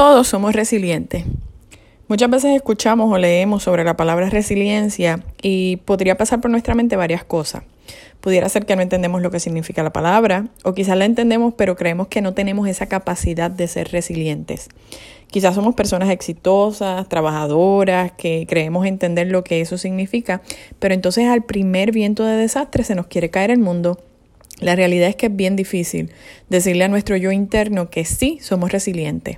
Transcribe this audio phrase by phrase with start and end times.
[0.00, 1.24] Todos somos resilientes.
[2.08, 6.96] Muchas veces escuchamos o leemos sobre la palabra resiliencia y podría pasar por nuestra mente
[6.96, 7.64] varias cosas.
[8.22, 11.76] Pudiera ser que no entendemos lo que significa la palabra o quizás la entendemos pero
[11.76, 14.70] creemos que no tenemos esa capacidad de ser resilientes.
[15.26, 20.40] Quizás somos personas exitosas, trabajadoras, que creemos entender lo que eso significa,
[20.78, 24.00] pero entonces al primer viento de desastre se nos quiere caer el mundo.
[24.60, 26.10] La realidad es que es bien difícil
[26.48, 29.36] decirle a nuestro yo interno que sí somos resilientes.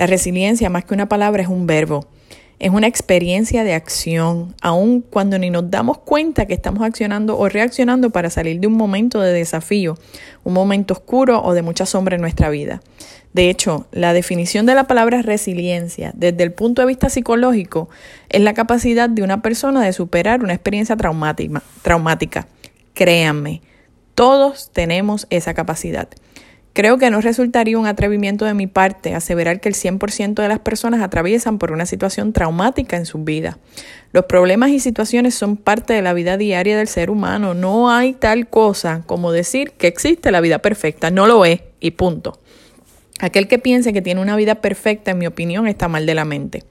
[0.00, 2.06] La resiliencia, más que una palabra, es un verbo.
[2.58, 7.50] Es una experiencia de acción, aun cuando ni nos damos cuenta que estamos accionando o
[7.50, 9.98] reaccionando para salir de un momento de desafío,
[10.42, 12.80] un momento oscuro o de mucha sombra en nuestra vida.
[13.34, 17.90] De hecho, la definición de la palabra resiliencia desde el punto de vista psicológico
[18.30, 22.48] es la capacidad de una persona de superar una experiencia traumática.
[22.94, 23.60] Créanme,
[24.14, 26.08] todos tenemos esa capacidad.
[26.72, 30.60] Creo que no resultaría un atrevimiento de mi parte aseverar que el 100% de las
[30.60, 33.58] personas atraviesan por una situación traumática en su vida.
[34.12, 37.54] Los problemas y situaciones son parte de la vida diaria del ser humano.
[37.54, 41.10] No hay tal cosa como decir que existe la vida perfecta.
[41.10, 42.38] No lo es y punto.
[43.20, 46.24] Aquel que piense que tiene una vida perfecta, en mi opinión, está mal de la
[46.24, 46.64] mente.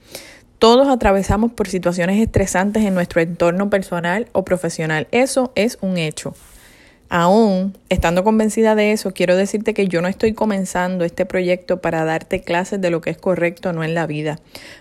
[0.58, 5.08] Todos atravesamos por situaciones estresantes en nuestro entorno personal o profesional.
[5.12, 6.34] Eso es un hecho.
[7.12, 12.06] Aún estando convencida de eso, quiero decirte que yo no estoy comenzando este proyecto para
[12.06, 14.40] darte clases de lo que es correcto o no en la vida,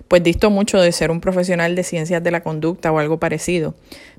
[0.08, 3.74] pues disto mucho de ser un profesional de ciencias de la conducta o algo parecido,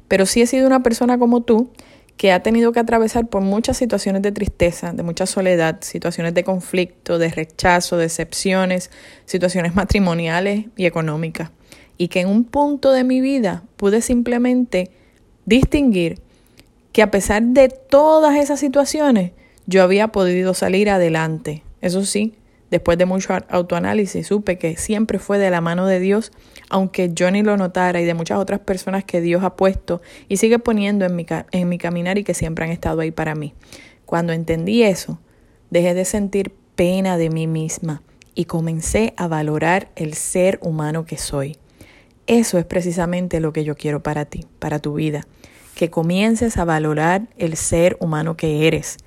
[0.08, 1.70] pero sí he sido una persona como tú
[2.18, 6.44] que ha tenido que atravesar por muchas situaciones de tristeza, de mucha soledad, situaciones de
[6.44, 8.90] conflicto, de rechazo, decepciones,
[9.26, 11.52] situaciones matrimoniales y económicas,
[11.96, 14.90] y que en un punto de mi vida pude simplemente
[15.46, 16.20] distinguir
[17.00, 19.32] que a pesar de todas esas situaciones,
[19.68, 21.64] yo había podido salir adelante.
[21.80, 22.36] Eso sí,
[22.72, 26.34] después de mucho autoanálisis, supe que siempre fue de la mano de Dios,
[26.70, 30.36] aunque yo ni lo notara, y de muchas otras personas que Dios ha puesto y
[30.36, 33.54] sigue poniendo en mi, en mi caminar y que siempre han estado ahí para mí.
[34.06, 35.22] Cuando entendí eso,
[35.70, 38.04] dejé de sentir pena de mí misma
[38.36, 41.56] y comencé a valorar el ser humano que soy.
[42.28, 45.26] Eso es precisamente lo que yo quiero para ti, para tu vida
[45.80, 48.98] que comiences a valorar el ser humano que eres.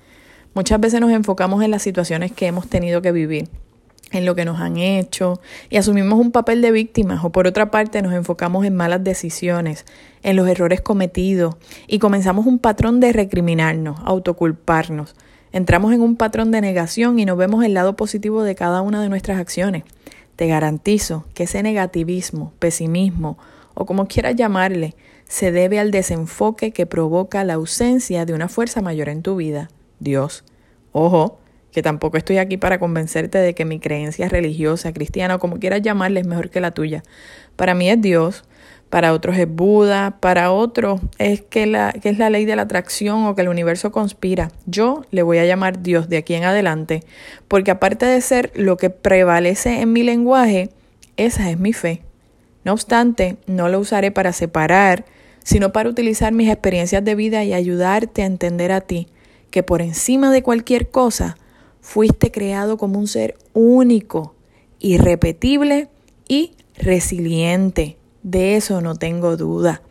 [0.55, 3.47] Muchas veces nos enfocamos en las situaciones que hemos tenido que vivir,
[4.11, 5.39] en lo que nos han hecho
[5.69, 9.85] y asumimos un papel de víctimas o por otra parte nos enfocamos en malas decisiones,
[10.23, 15.13] en los errores cometidos y comenzamos un patrón de recriminarnos, autoculparnos.
[15.51, 18.99] Entramos en un patrón de negación y no vemos el lado positivo de cada una
[18.99, 19.83] de nuestras acciones.
[20.35, 23.37] Te garantizo que ese negativismo, pesimismo
[23.73, 24.95] o como quieras llamarle,
[25.25, 29.69] se debe al desenfoque que provoca la ausencia de una fuerza mayor en tu vida,
[29.99, 30.43] Dios.
[30.91, 31.39] Ojo,
[31.71, 35.81] que tampoco estoy aquí para convencerte de que mi creencia religiosa, cristiana o como quieras
[35.81, 37.03] llamarle es mejor que la tuya.
[37.55, 38.43] Para mí es Dios,
[38.89, 42.61] para otros es Buda, para otros es que, la, que es la ley de la
[42.61, 44.51] atracción o que el universo conspira.
[44.67, 47.03] Yo le voy a llamar Dios de aquí en adelante,
[47.47, 50.69] porque aparte de ser lo que prevalece en mi lenguaje,
[51.17, 52.03] esa es mi fe.
[52.63, 55.05] No obstante, no lo usaré para separar
[55.43, 59.07] sino para utilizar mis experiencias de vida y ayudarte a entender a ti
[59.51, 61.37] que por encima de cualquier cosa
[61.81, 64.33] fuiste creado como un ser único,
[64.79, 65.89] irrepetible
[66.27, 67.97] y resiliente.
[68.23, 69.81] De eso no tengo duda.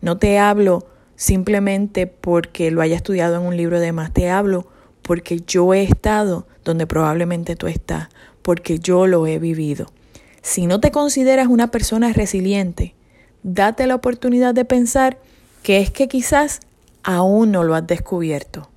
[0.00, 4.66] No te hablo simplemente porque lo haya estudiado en un libro de más, te hablo
[5.02, 8.08] porque yo he estado donde probablemente tú estás,
[8.40, 9.88] porque yo lo he vivido.
[10.42, 12.94] Si no te consideras una persona resiliente,
[13.42, 15.18] date la oportunidad de pensar
[15.62, 16.60] que es que quizás
[17.04, 18.68] aún no lo has descubierto.